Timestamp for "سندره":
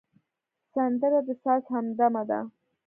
0.73-1.19